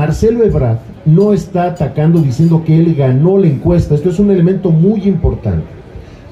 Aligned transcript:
Marcelo 0.00 0.44
Ebrard 0.44 0.78
no 1.04 1.32
está 1.32 1.64
atacando 1.64 2.20
diciendo 2.20 2.62
que 2.64 2.78
él 2.78 2.94
ganó 2.94 3.36
la 3.38 3.48
encuesta. 3.48 3.94
Esto 3.94 4.08
es 4.08 4.18
un 4.18 4.30
elemento 4.30 4.70
muy 4.70 5.02
importante. 5.02 5.66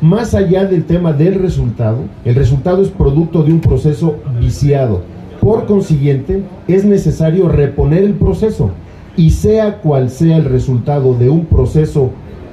Más 0.00 0.34
allá 0.34 0.64
del 0.64 0.84
tema 0.84 1.12
del 1.12 1.34
resultado, 1.34 1.98
el 2.24 2.34
resultado 2.34 2.82
es 2.82 2.88
producto 2.88 3.42
de 3.42 3.52
un 3.52 3.60
proceso 3.60 4.16
viciado. 4.40 5.02
Por 5.40 5.66
consiguiente, 5.66 6.44
es 6.66 6.84
necesario 6.84 7.48
reponer 7.48 8.04
el 8.04 8.14
proceso 8.14 8.70
y 9.16 9.30
sea 9.30 9.78
cual 9.78 10.08
sea 10.08 10.36
el 10.36 10.44
resultado 10.44 11.14
de 11.14 11.28
un 11.28 11.44
proceso 11.46 12.10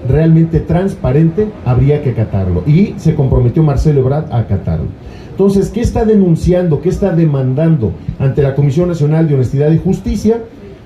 realmente 0.10 0.60
transparente, 0.60 1.48
habría 1.66 2.02
que 2.02 2.12
acatarlo. 2.12 2.64
Y 2.66 2.96
se 2.98 3.16
comprometió 3.16 3.64
Marcelo 3.64 4.02
Ebrard 4.02 4.32
a 4.32 4.40
acatarlo. 4.40 4.88
Entonces, 5.36 5.70
¿qué 5.70 5.82
está 5.82 6.06
denunciando? 6.06 6.80
¿Qué 6.80 6.88
está 6.88 7.14
demandando 7.14 7.92
ante 8.20 8.42
la 8.42 8.56
Comisión 8.56 8.88
Nacional 8.88 9.28
de 9.28 9.34
Honestidad 9.34 9.70
y 9.74 9.78
Justicia? 9.78 10.42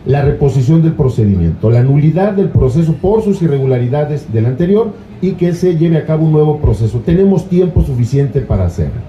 La 0.07 0.23
reposición 0.23 0.81
del 0.81 0.93
procedimiento, 0.93 1.69
la 1.69 1.83
nulidad 1.83 2.33
del 2.33 2.49
proceso 2.49 2.93
por 2.93 3.21
sus 3.21 3.43
irregularidades 3.43 4.33
del 4.33 4.47
anterior 4.47 4.91
y 5.21 5.33
que 5.33 5.53
se 5.53 5.77
lleve 5.77 5.97
a 5.97 6.05
cabo 6.07 6.25
un 6.25 6.31
nuevo 6.31 6.57
proceso. 6.57 7.03
Tenemos 7.05 7.47
tiempo 7.47 7.83
suficiente 7.83 8.41
para 8.41 8.65
hacerlo. 8.65 8.99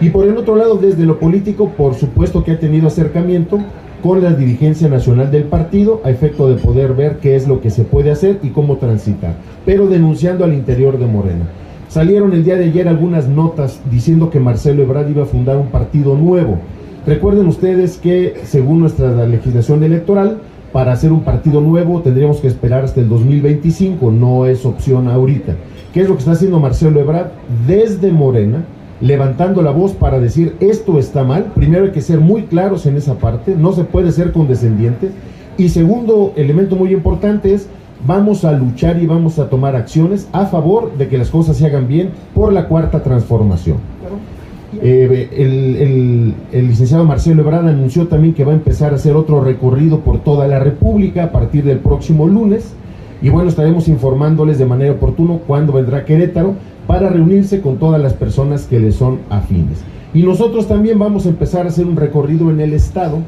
Y 0.00 0.08
por 0.08 0.26
el 0.26 0.38
otro 0.38 0.56
lado, 0.56 0.76
desde 0.76 1.04
lo 1.04 1.18
político, 1.18 1.68
por 1.76 1.94
supuesto 1.94 2.42
que 2.42 2.52
ha 2.52 2.58
tenido 2.58 2.86
acercamiento 2.86 3.58
con 4.02 4.22
la 4.22 4.32
dirigencia 4.32 4.88
nacional 4.88 5.30
del 5.30 5.42
partido 5.42 6.00
a 6.04 6.10
efecto 6.10 6.48
de 6.48 6.54
poder 6.54 6.94
ver 6.94 7.18
qué 7.18 7.36
es 7.36 7.46
lo 7.46 7.60
que 7.60 7.68
se 7.68 7.84
puede 7.84 8.12
hacer 8.12 8.38
y 8.42 8.48
cómo 8.48 8.78
transitar, 8.78 9.34
pero 9.66 9.88
denunciando 9.88 10.42
al 10.42 10.54
interior 10.54 10.98
de 10.98 11.04
Morena. 11.04 11.50
Salieron 11.90 12.32
el 12.34 12.44
día 12.44 12.54
de 12.54 12.66
ayer 12.66 12.86
algunas 12.86 13.26
notas 13.26 13.80
diciendo 13.90 14.30
que 14.30 14.38
Marcelo 14.38 14.84
Ebrard 14.84 15.10
iba 15.10 15.24
a 15.24 15.26
fundar 15.26 15.56
un 15.56 15.70
partido 15.72 16.14
nuevo. 16.14 16.56
Recuerden 17.04 17.48
ustedes 17.48 17.98
que 17.98 18.42
según 18.44 18.78
nuestra 18.78 19.26
legislación 19.26 19.82
electoral, 19.82 20.38
para 20.72 20.92
hacer 20.92 21.10
un 21.10 21.24
partido 21.24 21.60
nuevo 21.60 22.00
tendríamos 22.00 22.38
que 22.38 22.46
esperar 22.46 22.84
hasta 22.84 23.00
el 23.00 23.08
2025, 23.08 24.12
no 24.12 24.46
es 24.46 24.64
opción 24.64 25.08
ahorita. 25.08 25.56
¿Qué 25.92 26.02
es 26.02 26.08
lo 26.08 26.14
que 26.14 26.20
está 26.20 26.30
haciendo 26.30 26.60
Marcelo 26.60 27.00
Ebrard 27.00 27.32
desde 27.66 28.12
Morena? 28.12 28.64
levantando 29.00 29.62
la 29.62 29.70
voz 29.70 29.92
para 29.92 30.20
decir 30.20 30.56
esto 30.60 30.98
está 30.98 31.24
mal. 31.24 31.52
Primero 31.54 31.86
hay 31.86 31.90
que 31.90 32.02
ser 32.02 32.20
muy 32.20 32.42
claros 32.42 32.84
en 32.84 32.98
esa 32.98 33.14
parte, 33.14 33.56
no 33.56 33.72
se 33.72 33.84
puede 33.84 34.12
ser 34.12 34.30
condescendiente. 34.30 35.10
Y 35.56 35.70
segundo 35.70 36.34
elemento 36.36 36.76
muy 36.76 36.92
importante 36.92 37.54
es 37.54 37.66
vamos 38.06 38.44
a 38.44 38.52
luchar 38.52 39.02
y 39.02 39.06
vamos 39.06 39.38
a 39.38 39.48
tomar 39.48 39.76
acciones 39.76 40.28
a 40.32 40.46
favor 40.46 40.96
de 40.96 41.08
que 41.08 41.18
las 41.18 41.30
cosas 41.30 41.56
se 41.56 41.66
hagan 41.66 41.88
bien 41.88 42.10
por 42.34 42.52
la 42.52 42.66
cuarta 42.66 43.02
transformación. 43.02 43.78
Eh, 44.82 45.28
el, 46.52 46.68
licenciado 46.68 47.04
Marcelo 47.04 47.42
Ebrard 47.42 47.66
anunció 47.66 48.06
también 48.06 48.34
que 48.34 48.44
va 48.44 48.52
a 48.52 48.54
empezar 48.54 48.92
a 48.92 48.96
hacer 48.96 49.16
otro 49.16 49.40
recorrido 49.40 50.00
por 50.00 50.20
toda 50.20 50.46
la 50.46 50.60
República 50.60 51.24
a 51.24 51.32
partir 51.32 51.64
del 51.64 51.78
próximo 51.78 52.26
lunes. 52.26 52.74
Y 53.22 53.28
bueno, 53.28 53.48
estaremos 53.48 53.88
informándoles 53.88 54.58
de 54.58 54.66
manera 54.66 54.92
oportuna 54.92 55.38
cuándo 55.46 55.72
vendrá 55.72 56.04
Querétaro 56.04 56.54
para 56.86 57.08
reunirse 57.08 57.60
con 57.60 57.78
todas 57.78 58.00
las 58.00 58.14
personas 58.14 58.66
que 58.66 58.80
le 58.80 58.92
son 58.92 59.18
afines. 59.28 59.82
Y 60.14 60.22
nosotros 60.22 60.66
también 60.66 60.98
vamos 60.98 61.26
a 61.26 61.28
empezar 61.28 61.66
a 61.66 61.68
hacer 61.68 61.86
un 61.86 61.96
recorrido 61.96 62.50
en 62.50 62.60
el 62.60 62.72
Estado 62.72 63.18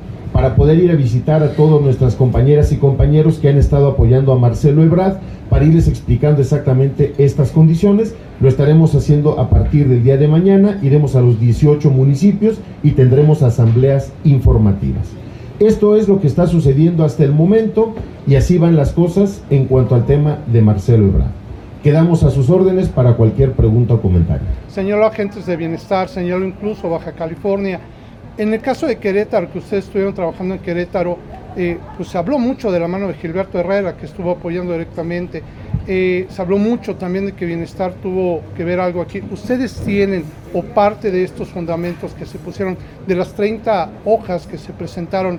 para 0.42 0.56
poder 0.56 0.80
ir 0.80 0.90
a 0.90 0.96
visitar 0.96 1.40
a 1.44 1.52
todas 1.52 1.80
nuestras 1.80 2.16
compañeras 2.16 2.72
y 2.72 2.76
compañeros 2.76 3.38
que 3.38 3.48
han 3.48 3.58
estado 3.58 3.86
apoyando 3.86 4.32
a 4.32 4.38
Marcelo 4.40 4.82
Ebrard 4.82 5.18
para 5.48 5.64
irles 5.64 5.86
explicando 5.86 6.42
exactamente 6.42 7.14
estas 7.16 7.52
condiciones. 7.52 8.16
Lo 8.40 8.48
estaremos 8.48 8.92
haciendo 8.96 9.38
a 9.38 9.48
partir 9.48 9.86
del 9.86 10.02
día 10.02 10.16
de 10.16 10.26
mañana, 10.26 10.80
iremos 10.82 11.14
a 11.14 11.20
los 11.20 11.38
18 11.38 11.90
municipios 11.90 12.58
y 12.82 12.90
tendremos 12.90 13.44
asambleas 13.44 14.10
informativas. 14.24 15.06
Esto 15.60 15.94
es 15.94 16.08
lo 16.08 16.20
que 16.20 16.26
está 16.26 16.48
sucediendo 16.48 17.04
hasta 17.04 17.22
el 17.22 17.30
momento 17.30 17.94
y 18.26 18.34
así 18.34 18.58
van 18.58 18.74
las 18.74 18.90
cosas 18.90 19.44
en 19.48 19.66
cuanto 19.66 19.94
al 19.94 20.06
tema 20.06 20.38
de 20.48 20.60
Marcelo 20.60 21.06
Ebrard. 21.06 21.30
Quedamos 21.84 22.24
a 22.24 22.32
sus 22.32 22.50
órdenes 22.50 22.88
para 22.88 23.14
cualquier 23.14 23.52
pregunta 23.52 23.94
o 23.94 24.02
comentario. 24.02 24.48
Señor 24.66 25.04
agentes 25.04 25.46
de 25.46 25.56
bienestar, 25.56 26.08
señor 26.08 26.42
incluso 26.42 26.90
Baja 26.90 27.12
California, 27.12 27.78
en 28.38 28.54
el 28.54 28.60
caso 28.60 28.86
de 28.86 28.96
Querétaro, 28.96 29.52
que 29.52 29.58
ustedes 29.58 29.84
estuvieron 29.84 30.14
trabajando 30.14 30.54
en 30.54 30.60
Querétaro, 30.60 31.18
eh, 31.56 31.78
pues 31.96 32.08
se 32.08 32.16
habló 32.16 32.38
mucho 32.38 32.72
de 32.72 32.80
la 32.80 32.88
mano 32.88 33.08
de 33.08 33.14
Gilberto 33.14 33.58
Herrera, 33.58 33.96
que 33.96 34.06
estuvo 34.06 34.30
apoyando 34.30 34.72
directamente. 34.72 35.42
Eh, 35.86 36.26
se 36.30 36.40
habló 36.40 36.56
mucho 36.56 36.96
también 36.96 37.26
de 37.26 37.32
que 37.32 37.44
Bienestar 37.44 37.92
tuvo 37.94 38.42
que 38.56 38.64
ver 38.64 38.80
algo 38.80 39.02
aquí. 39.02 39.22
¿Ustedes 39.30 39.74
tienen 39.84 40.24
o 40.54 40.62
parte 40.62 41.10
de 41.10 41.24
estos 41.24 41.48
fundamentos 41.48 42.12
que 42.14 42.24
se 42.24 42.38
pusieron, 42.38 42.76
de 43.06 43.14
las 43.14 43.34
30 43.34 43.90
hojas 44.04 44.46
que 44.46 44.56
se 44.56 44.72
presentaron, 44.72 45.38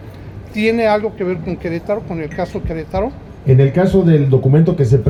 tiene 0.53 0.85
algo 0.85 1.15
que 1.15 1.23
ver 1.23 1.37
con 1.37 1.57
Querétaro, 1.57 2.01
con 2.01 2.21
el 2.21 2.29
caso 2.29 2.61
Querétaro? 2.61 3.11
En 3.45 3.59
el 3.59 3.73
caso 3.73 4.03
del 4.03 4.29
documento 4.29 4.77
que 4.77 4.85
se, 4.85 5.01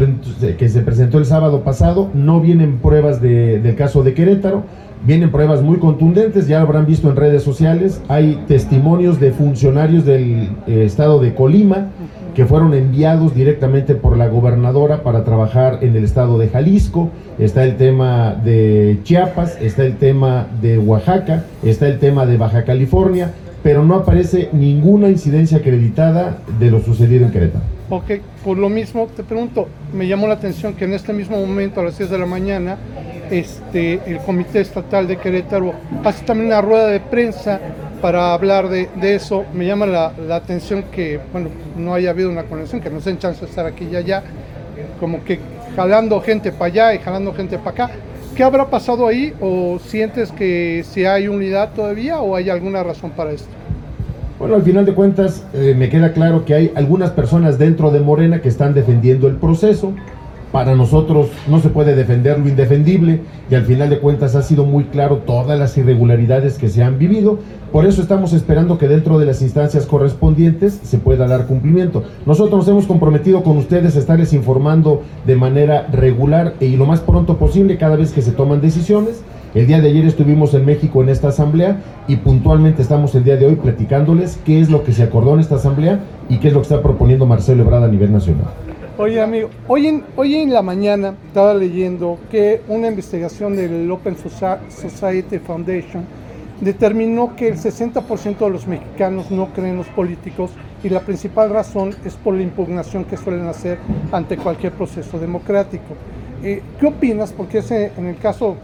que 0.58 0.70
se 0.70 0.82
presentó 0.82 1.20
el 1.20 1.26
sábado 1.26 1.62
pasado, 1.62 2.10
no 2.16 2.42
vienen 2.42 2.80
pruebas 2.80 3.22
del 3.22 3.76
caso 3.76 4.02
de 4.02 4.16
Querétaro, 4.16 4.64
vienen 5.06 5.32
pruebas 5.32 5.62
muy 5.62 5.78
contundentes, 5.78 6.48
ya 6.48 6.60
lo 6.60 6.66
habrán 6.66 6.88
visto 6.88 7.10
en 7.10 7.16
redes 7.16 7.44
sociales, 7.44 8.02
hay 8.08 8.44
testimonios 8.48 9.20
de 9.20 9.32
funcionarios 9.32 10.06
del 10.06 10.50
eh, 10.66 10.84
estado 10.86 11.20
de 11.20 11.36
Colima 11.36 11.90
que 12.34 12.46
fueron 12.46 12.74
enviados 12.74 13.36
directamente 13.36 13.94
por 13.94 14.18
la 14.18 14.28
gobernadora 14.28 15.04
para 15.04 15.24
trabajar 15.24 15.80
en 15.82 15.96
el 15.96 16.04
estado 16.04 16.40
de 16.40 16.50
Jalisco, 16.50 17.10
está 17.38 17.64
el 17.64 17.78
tema 17.78 18.36
de 18.44 19.00
Chiapas, 19.04 19.58
está 19.62 19.86
el 19.86 19.98
tema 19.98 20.48
de 20.60 20.80
Oaxaca, 20.80 21.44
está 21.62 21.88
el 21.88 22.00
tema 22.00 22.26
de 22.26 22.38
Baja 22.38 22.64
California, 22.64 23.32
pero 23.64 23.84
no 23.86 23.96
aparece 23.96 24.50
ninguna 24.52 25.10
incidencia 25.10 25.58
acreditada 25.58 26.38
de 26.60 26.70
lo 26.70 26.82
sucedido 26.82 27.26
en 27.26 27.32
Querétaro. 27.32 27.64
Ok, 27.90 28.12
por 28.44 28.58
lo 28.58 28.70
mismo 28.70 29.08
te 29.08 29.24
pregunto, 29.24 29.68
me 29.94 30.08
llamó 30.08 30.28
la 30.28 30.34
atención 30.34 30.74
que 30.74 30.86
en 30.86 30.94
este 30.94 31.14
mismo 31.14 31.38
momento, 31.38 31.80
a 31.80 31.84
las 31.84 31.98
10 31.98 32.10
de 32.10 32.18
la 32.18 32.26
mañana, 32.26 32.78
este, 33.32 34.00
el 34.06 34.20
Comité 34.20 34.60
Estatal 34.62 35.08
de 35.08 35.18
Querétaro 35.18 35.74
hace 36.04 36.26
también 36.26 36.48
una 36.48 36.62
rueda 36.62 36.88
de 36.88 37.00
prensa 37.00 37.60
para 38.02 38.34
hablar 38.34 38.68
de, 38.68 38.90
eso. 39.02 39.46
Me 39.54 39.66
llama 39.66 39.86
la, 39.86 40.12
atención 40.36 40.84
que, 40.92 41.20
bueno, 41.32 41.50
no 41.78 41.94
haya 41.94 42.10
habido 42.10 42.30
una 42.30 42.44
conexión, 42.44 42.82
que 42.82 42.90
nos 42.90 43.06
den 43.06 43.18
chance 43.18 43.40
de 43.42 43.48
estar 43.48 43.66
aquí 43.66 43.88
y 43.90 43.96
allá, 43.96 44.24
como 45.00 45.24
que 45.24 45.40
jalando 45.76 46.20
gente 46.20 46.52
para 46.52 46.66
allá 46.66 46.94
y 46.96 46.98
jalando 47.00 47.34
gente 47.34 47.58
para 47.58 47.86
acá. 47.86 47.92
¿Qué 48.36 48.42
habrá 48.42 48.68
pasado 48.70 49.08
ahí? 49.08 49.32
¿O 49.42 49.78
sientes 49.78 50.32
que 50.32 50.84
si 50.90 51.06
hay 51.06 51.28
unidad 51.28 51.74
todavía 51.74 52.20
o 52.20 52.36
hay 52.36 52.50
alguna 52.50 52.82
razón 52.82 53.12
para 53.12 53.32
esto? 53.32 53.50
Bueno, 54.40 54.56
al 54.56 54.64
final 54.64 54.86
de 54.86 54.96
cuentas 54.96 55.46
eh, 55.54 55.76
me 55.78 55.88
queda 55.90 56.14
claro 56.14 56.44
que 56.44 56.56
hay 56.56 56.72
algunas 56.76 57.12
personas 57.12 57.60
dentro 57.60 57.92
de 57.92 58.00
Morena 58.00 58.42
que 58.42 58.50
están 58.50 58.74
defendiendo 58.74 59.28
el 59.28 59.36
proceso. 59.36 59.94
Para 60.54 60.76
nosotros 60.76 61.30
no 61.48 61.60
se 61.62 61.70
puede 61.70 61.96
defender 61.96 62.38
lo 62.38 62.48
indefendible 62.48 63.22
y 63.50 63.56
al 63.56 63.66
final 63.66 63.90
de 63.90 63.98
cuentas 63.98 64.36
ha 64.36 64.44
sido 64.44 64.66
muy 64.66 64.84
claro 64.84 65.24
todas 65.26 65.58
las 65.58 65.76
irregularidades 65.80 66.60
que 66.60 66.70
se 66.70 66.84
han 66.84 67.00
vivido. 67.00 67.40
Por 67.72 67.88
eso 67.88 68.04
estamos 68.04 68.34
esperando 68.34 68.78
que 68.78 68.88
dentro 68.88 69.18
de 69.18 69.26
las 69.26 69.42
instancias 69.42 69.88
correspondientes 69.88 70.80
se 70.84 71.00
pueda 71.00 71.26
dar 71.26 71.48
cumplimiento. 71.48 72.04
Nosotros 72.28 72.60
nos 72.60 72.68
hemos 72.68 72.86
comprometido 72.86 73.42
con 73.42 73.58
ustedes 73.58 73.96
a 73.96 74.00
estarles 74.00 74.32
informando 74.32 75.02
de 75.26 75.36
manera 75.36 75.88
regular 75.92 76.54
y 76.60 76.78
lo 76.78 76.86
más 76.86 77.00
pronto 77.00 77.40
posible 77.40 77.80
cada 77.80 77.96
vez 77.96 78.12
que 78.12 78.22
se 78.22 78.32
toman 78.32 78.62
decisiones 78.62 79.24
el 79.56 79.66
día 79.66 79.82
de 79.82 79.90
ayer 79.90 80.06
estuvimos 80.06 80.54
en 80.56 80.66
México 80.66 81.02
en 81.04 81.10
esta 81.10 81.30
asamblea 81.30 81.82
y 82.08 82.18
puntualmente 82.18 82.82
estamos 82.82 83.14
el 83.14 83.24
día 83.24 83.38
de 83.38 83.46
hoy 83.46 83.56
platicándoles 83.56 84.40
qué 84.46 84.60
es 84.60 84.70
lo 84.70 84.84
que 84.84 84.94
se 84.94 85.04
acordó 85.04 85.34
en 85.34 85.42
esta 85.42 85.56
asamblea 85.56 86.00
y 86.28 86.38
qué 86.38 86.48
es 86.48 86.54
lo 86.54 86.62
que 86.62 86.64
está 86.64 86.82
proponiendo 86.82 87.28
Marcelo 87.28 87.62
Ebrard 87.62 87.84
a 87.84 87.88
nivel 87.88 88.12
nacional. 88.12 88.48
Oye 88.96 89.22
amigo, 89.22 89.50
hoy 89.68 89.88
en, 89.88 90.04
hoy 90.16 90.36
en 90.36 90.54
la 90.54 90.62
mañana 90.62 91.16
estaba 91.26 91.56
leyendo 91.56 92.20
que 92.30 92.62
una 92.68 92.90
investigación 92.90 93.56
del 93.56 93.90
Open 93.90 94.16
Society 94.16 95.40
Foundation 95.40 96.06
determinó 96.62 97.36
que 97.36 97.48
el 97.48 97.56
60% 97.56 98.38
de 98.38 98.50
los 98.52 98.68
mexicanos 98.68 99.32
no 99.32 99.48
creen 99.52 99.72
en 99.72 99.78
los 99.78 99.88
políticos 99.88 100.52
y 100.84 100.90
la 100.90 101.00
principal 101.00 101.50
razón 101.50 101.96
es 102.06 102.14
por 102.14 102.36
la 102.36 102.44
impugnación 102.44 103.06
que 103.06 103.18
suelen 103.18 103.48
hacer 103.48 103.80
ante 104.12 104.38
cualquier 104.38 104.74
proceso 104.74 105.18
democrático. 105.18 105.96
Eh, 106.44 106.62
¿Qué 106.80 106.86
opinas? 106.86 107.34
Porque 107.34 107.58
ese, 107.58 107.94
en 107.98 108.06
el 108.06 108.18
caso 108.18 108.58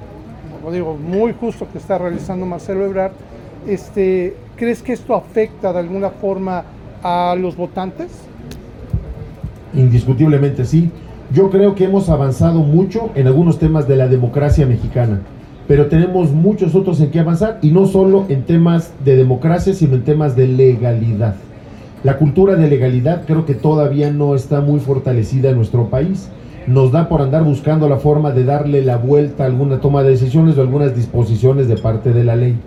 como 0.59 0.71
digo, 0.71 0.95
muy 0.95 1.33
justo 1.33 1.67
que 1.71 1.79
está 1.79 1.97
realizando 1.97 2.45
Marcelo 2.45 2.85
Ebrard, 2.85 3.13
este, 3.67 4.35
¿crees 4.57 4.83
que 4.83 4.93
esto 4.93 5.15
afecta 5.15 5.73
de 5.73 5.79
alguna 5.79 6.09
forma 6.09 6.65
a 7.01 7.35
los 7.35 7.55
votantes? 7.55 8.09
Indiscutiblemente 9.73 10.65
sí. 10.65 10.91
Yo 11.33 11.49
creo 11.49 11.75
que 11.75 11.85
hemos 11.85 12.09
avanzado 12.09 12.59
mucho 12.59 13.11
en 13.15 13.27
algunos 13.27 13.59
temas 13.59 13.87
de 13.87 13.95
la 13.95 14.07
democracia 14.07 14.65
mexicana, 14.65 15.21
pero 15.67 15.87
tenemos 15.87 16.31
muchos 16.31 16.73
otros 16.73 16.99
en 17.01 17.11
que 17.11 17.19
avanzar 17.19 17.59
y 17.61 17.69
no 17.69 17.85
solo 17.85 18.25
en 18.29 18.43
temas 18.43 18.93
de 19.05 19.15
democracia, 19.15 19.73
sino 19.73 19.95
en 19.95 20.03
temas 20.03 20.35
de 20.35 20.47
legalidad. 20.47 21.35
La 22.03 22.17
cultura 22.17 22.55
de 22.55 22.69
legalidad 22.69 23.23
creo 23.27 23.45
que 23.45 23.53
todavía 23.53 24.11
no 24.11 24.33
está 24.33 24.61
muy 24.61 24.79
fortalecida 24.79 25.49
en 25.49 25.57
nuestro 25.57 25.89
país 25.89 26.29
nos 26.69 26.91
da 26.91 27.09
por 27.09 27.21
andar 27.21 27.43
buscando 27.43 27.89
la 27.89 27.97
forma 27.97 28.31
de 28.31 28.43
darle 28.43 28.83
la 28.83 28.97
vuelta 28.97 29.43
a 29.43 29.47
alguna 29.47 29.79
toma 29.79 30.03
de 30.03 30.11
decisiones 30.11 30.55
o 30.57 30.61
algunas 30.61 30.95
disposiciones 30.95 31.67
de 31.67 31.77
parte 31.77 32.13
de 32.13 32.23
la 32.23 32.35
ley. 32.35 32.57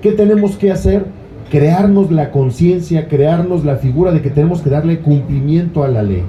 ¿Qué 0.00 0.12
tenemos 0.12 0.56
que 0.56 0.70
hacer? 0.70 1.06
Crearnos 1.50 2.12
la 2.12 2.30
conciencia, 2.30 3.08
crearnos 3.08 3.64
la 3.64 3.76
figura 3.76 4.12
de 4.12 4.22
que 4.22 4.30
tenemos 4.30 4.60
que 4.60 4.70
darle 4.70 5.00
cumplimiento 5.00 5.82
a 5.82 5.88
la 5.88 6.04
ley. 6.04 6.22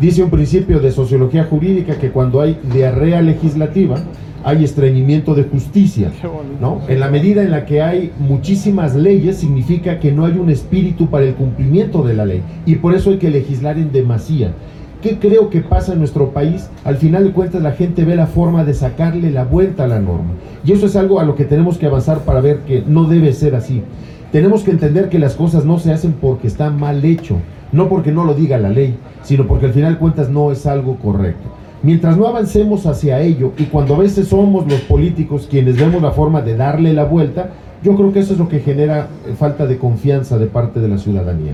Dice 0.00 0.22
un 0.22 0.28
principio 0.28 0.78
de 0.78 0.92
sociología 0.92 1.44
jurídica 1.44 1.98
que 1.98 2.10
cuando 2.10 2.42
hay 2.42 2.58
diarrea 2.70 3.22
legislativa, 3.22 3.96
hay 4.44 4.62
estreñimiento 4.62 5.34
de 5.34 5.44
justicia. 5.44 6.12
¿no? 6.60 6.82
En 6.86 7.00
la 7.00 7.08
medida 7.08 7.42
en 7.42 7.50
la 7.50 7.64
que 7.64 7.80
hay 7.80 8.12
muchísimas 8.18 8.94
leyes, 8.94 9.38
significa 9.38 9.98
que 9.98 10.12
no 10.12 10.26
hay 10.26 10.38
un 10.38 10.50
espíritu 10.50 11.08
para 11.08 11.24
el 11.24 11.34
cumplimiento 11.34 12.02
de 12.02 12.14
la 12.14 12.26
ley. 12.26 12.42
Y 12.66 12.74
por 12.76 12.94
eso 12.94 13.08
hay 13.08 13.16
que 13.16 13.30
legislar 13.30 13.78
en 13.78 13.90
demasía. 13.90 14.52
¿Qué 15.00 15.18
creo 15.18 15.48
que 15.48 15.62
pasa 15.62 15.94
en 15.94 16.00
nuestro 16.00 16.30
país? 16.30 16.68
Al 16.84 16.96
final 16.96 17.24
de 17.24 17.32
cuentas 17.32 17.62
la 17.62 17.72
gente 17.72 18.04
ve 18.04 18.16
la 18.16 18.26
forma 18.26 18.64
de 18.64 18.74
sacarle 18.74 19.30
la 19.30 19.44
vuelta 19.44 19.84
a 19.84 19.88
la 19.88 19.98
norma. 19.98 20.34
Y 20.62 20.72
eso 20.72 20.86
es 20.86 20.96
algo 20.96 21.20
a 21.20 21.24
lo 21.24 21.36
que 21.36 21.44
tenemos 21.44 21.78
que 21.78 21.86
avanzar 21.86 22.20
para 22.20 22.40
ver 22.40 22.60
que 22.60 22.84
no 22.86 23.04
debe 23.04 23.32
ser 23.32 23.54
así. 23.54 23.82
Tenemos 24.30 24.62
que 24.62 24.72
entender 24.72 25.08
que 25.08 25.18
las 25.18 25.34
cosas 25.36 25.64
no 25.64 25.78
se 25.78 25.92
hacen 25.92 26.12
porque 26.12 26.48
está 26.48 26.70
mal 26.70 27.04
hecho, 27.04 27.36
no 27.72 27.88
porque 27.88 28.12
no 28.12 28.24
lo 28.24 28.34
diga 28.34 28.58
la 28.58 28.68
ley, 28.68 28.96
sino 29.26 29.46
porque 29.46 29.66
al 29.66 29.72
final 29.72 29.94
de 29.94 29.98
cuentas 29.98 30.30
no 30.30 30.50
es 30.50 30.66
algo 30.66 30.96
correcto. 30.96 31.48
Mientras 31.82 32.16
no 32.16 32.26
avancemos 32.26 32.86
hacia 32.86 33.20
ello 33.20 33.52
y 33.58 33.64
cuando 33.64 33.94
a 33.94 33.98
veces 33.98 34.28
somos 34.28 34.66
los 34.66 34.80
políticos 34.80 35.46
quienes 35.50 35.76
vemos 35.76 36.00
la 36.00 36.12
forma 36.12 36.40
de 36.40 36.56
darle 36.56 36.94
la 36.94 37.04
vuelta, 37.04 37.50
yo 37.82 37.94
creo 37.94 38.12
que 38.12 38.20
eso 38.20 38.32
es 38.32 38.38
lo 38.38 38.48
que 38.48 38.60
genera 38.60 39.08
falta 39.38 39.66
de 39.66 39.76
confianza 39.76 40.38
de 40.38 40.46
parte 40.46 40.80
de 40.80 40.88
la 40.88 40.98
ciudadanía. 40.98 41.52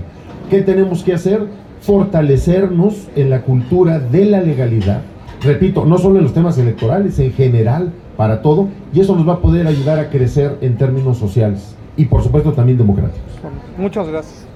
¿Qué 0.49 0.61
tenemos 0.61 1.03
que 1.03 1.13
hacer? 1.13 1.47
fortalecernos 1.83 3.09
en 3.15 3.29
la 3.29 3.41
cultura 3.41 3.99
de 3.99 4.25
la 4.25 4.41
legalidad, 4.41 5.01
repito, 5.41 5.85
no 5.85 5.97
solo 5.97 6.17
en 6.17 6.23
los 6.23 6.33
temas 6.33 6.57
electorales, 6.57 7.19
en 7.19 7.33
general, 7.33 7.91
para 8.15 8.41
todo, 8.41 8.69
y 8.93 9.01
eso 9.01 9.15
nos 9.15 9.27
va 9.27 9.33
a 9.33 9.39
poder 9.39 9.67
ayudar 9.67 9.99
a 9.99 10.09
crecer 10.09 10.57
en 10.61 10.77
términos 10.77 11.17
sociales 11.17 11.75
y 11.97 12.05
por 12.05 12.23
supuesto 12.23 12.53
también 12.53 12.77
democráticos. 12.77 13.21
Muchas 13.77 14.07
gracias. 14.07 14.47